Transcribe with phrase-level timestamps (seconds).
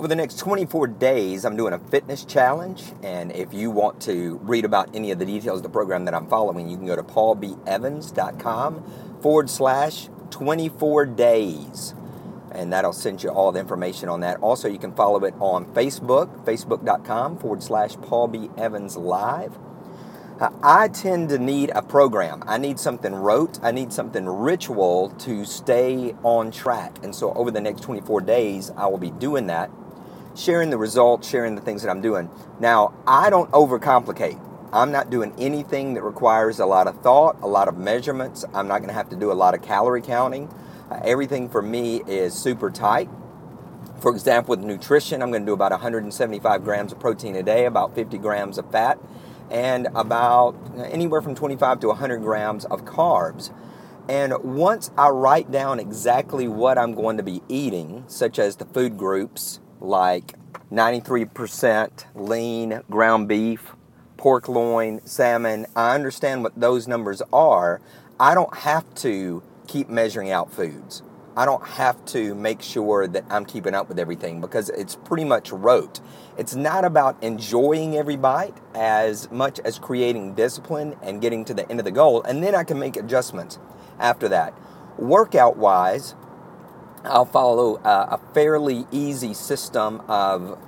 [0.00, 2.84] Over the next 24 days, I'm doing a fitness challenge.
[3.02, 6.14] And if you want to read about any of the details of the program that
[6.14, 11.94] I'm following, you can go to paulbevans.com forward slash 24 days.
[12.50, 14.40] And that'll send you all the information on that.
[14.40, 18.48] Also, you can follow it on Facebook, facebook.com forward slash Paul B.
[18.56, 19.58] Evans Live.
[20.62, 22.42] I tend to need a program.
[22.46, 23.58] I need something rote.
[23.62, 26.96] I need something ritual to stay on track.
[27.02, 29.70] And so over the next 24 days, I will be doing that,
[30.40, 32.30] sharing the results, sharing the things that I'm doing.
[32.58, 34.40] Now, I don't overcomplicate.
[34.72, 38.44] I'm not doing anything that requires a lot of thought, a lot of measurements.
[38.54, 40.48] I'm not going to have to do a lot of calorie counting.
[40.90, 43.08] Uh, everything for me is super tight.
[44.00, 47.66] For example, with nutrition, I'm going to do about 175 grams of protein a day,
[47.66, 48.98] about 50 grams of fat
[49.50, 50.54] and about
[50.90, 53.52] anywhere from 25 to 100 grams of carbs.
[54.08, 58.64] And once I write down exactly what I'm going to be eating, such as the
[58.64, 60.34] food groups like
[60.70, 63.72] 93% lean ground beef,
[64.16, 67.80] pork loin, salmon, I understand what those numbers are.
[68.18, 71.02] I don't have to keep measuring out foods.
[71.36, 75.24] I don't have to make sure that I'm keeping up with everything because it's pretty
[75.24, 76.00] much rote.
[76.36, 81.68] It's not about enjoying every bite as much as creating discipline and getting to the
[81.70, 83.58] end of the goal, and then I can make adjustments
[83.98, 84.52] after that.
[84.98, 86.14] Workout wise,
[87.04, 90.58] I'll follow a fairly easy system of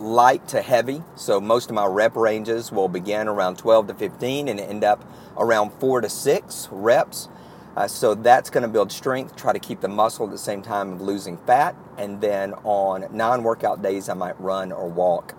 [0.00, 1.02] light to heavy.
[1.14, 5.04] So most of my rep ranges will begin around 12 to 15 and end up
[5.36, 7.28] around 4 to 6 reps.
[7.76, 10.62] Uh, so that's going to build strength, try to keep the muscle at the same
[10.62, 11.76] time of losing fat.
[11.98, 15.34] And then on non workout days, I might run or walk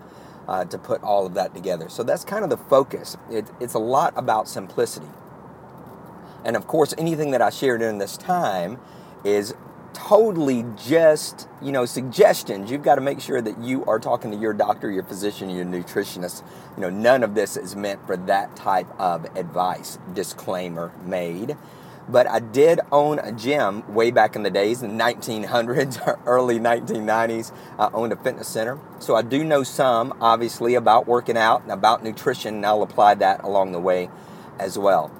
[0.46, 1.88] uh, to put all of that together.
[1.88, 3.16] So that's kind of the focus.
[3.30, 5.08] It, it's a lot about simplicity.
[6.44, 8.78] And of course, anything that I share during this time
[9.24, 9.54] is
[10.08, 12.70] totally just, you know, suggestions.
[12.70, 15.66] You've got to make sure that you are talking to your doctor, your physician, your
[15.66, 16.42] nutritionist.
[16.76, 19.98] You know, none of this is meant for that type of advice.
[20.14, 21.58] Disclaimer made.
[22.08, 26.58] But I did own a gym way back in the days, in the 1900s, early
[26.58, 27.52] 1990s.
[27.78, 28.78] I owned a fitness center.
[29.00, 33.16] So I do know some, obviously, about working out and about nutrition, and I'll apply
[33.16, 34.08] that along the way
[34.58, 35.10] as well.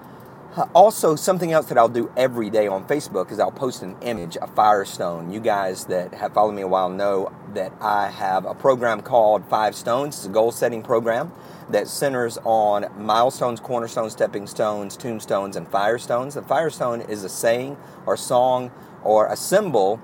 [0.58, 3.94] Uh, also, something else that I'll do every day on Facebook is I'll post an
[4.02, 5.30] image, a Firestone.
[5.30, 9.44] You guys that have followed me a while know that I have a program called
[9.44, 10.16] Five Stones.
[10.16, 11.30] It's a goal setting program
[11.70, 16.34] that centers on milestones, cornerstones, stepping stones, tombstones, and firestones.
[16.34, 18.72] The firestone is a saying or song
[19.04, 20.00] or a symbol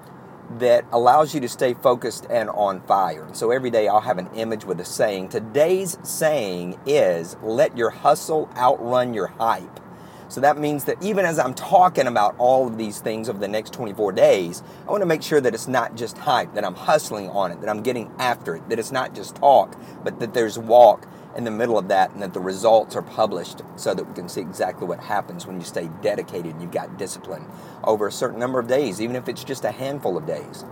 [0.61, 3.27] that allows you to stay focused and on fire.
[3.33, 5.31] So every day I'll have an image with a saying.
[5.31, 9.81] Today's saying is let your hustle outrun your hype.
[10.29, 13.49] So that means that even as I'm talking about all of these things over the
[13.49, 16.75] next 24 days, I want to make sure that it's not just hype, that I'm
[16.75, 20.35] hustling on it, that I'm getting after it, that it's not just talk, but that
[20.35, 24.07] there's walk, in the middle of that and that the results are published so that
[24.07, 27.47] we can see exactly what happens when you stay dedicated and you've got discipline
[27.83, 30.65] over a certain number of days, even if it's just a handful of days.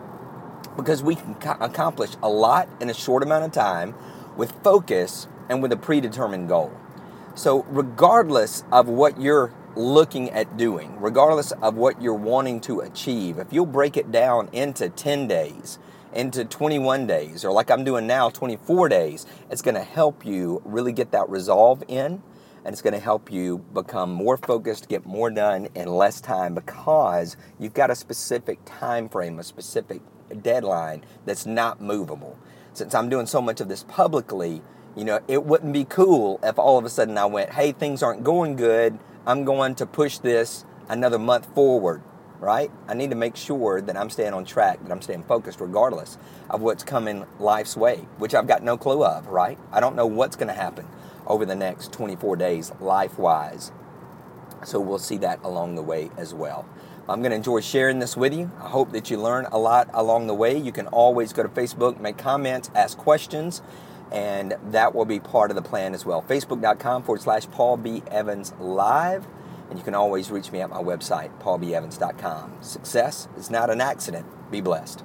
[0.77, 3.95] Because we can accomplish a lot in a short amount of time
[4.37, 6.73] with focus and with a predetermined goal.
[7.35, 13.39] So, regardless of what you're looking at doing, regardless of what you're wanting to achieve,
[13.39, 15.79] if you'll break it down into 10 days,
[16.13, 20.61] into 21 days, or like I'm doing now, 24 days, it's going to help you
[20.67, 22.23] really get that resolve in
[22.65, 26.55] and it's going to help you become more focused, get more done in less time
[26.55, 30.03] because you've got a specific time frame, a specific
[30.43, 32.39] deadline that's not movable.
[32.75, 34.63] Since I'm doing so much of this publicly,
[34.97, 38.03] you know, it wouldn't be cool if all of a sudden I went, "Hey, things
[38.03, 38.99] aren't going good.
[39.27, 42.03] I'm going to push this another month forward."
[42.43, 42.73] right?
[42.89, 46.19] I need to make sure that I'm staying on track, that I'm staying focused regardless
[46.51, 49.57] of what's coming life's way, which I've got no clue of, right?
[49.71, 50.85] I don't know what's going to happen
[51.29, 53.71] over the next 24 days life wise.
[54.65, 56.67] So we'll see that along the way as well.
[57.09, 58.51] I'm going to enjoy sharing this with you.
[58.61, 60.57] I hope that you learn a lot along the way.
[60.57, 63.63] You can always go to Facebook, make comments, ask questions,
[64.13, 66.23] and that will be part of the plan as well.
[66.23, 68.03] Facebook.com forward slash Paul B.
[68.11, 69.27] Evans Live.
[69.71, 72.59] And you can always reach me at my website, paulbevans.com.
[72.61, 74.27] Success is not an accident.
[74.51, 75.03] Be blessed.